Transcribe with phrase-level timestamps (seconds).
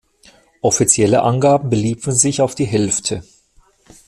[0.63, 3.21] Offizielle Angaben beliefen sich auf die Hälfte.